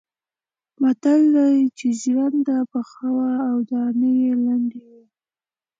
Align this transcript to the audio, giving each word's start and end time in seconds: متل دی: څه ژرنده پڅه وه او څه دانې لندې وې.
متل 0.81 1.21
دی: 1.35 1.57
څه 1.77 1.87
ژرنده 2.01 2.57
پڅه 2.71 3.07
وه 3.15 3.31
او 3.49 3.57
څه 3.69 3.79
دانې 3.99 4.25
لندې 4.45 4.81
وې. 4.89 5.03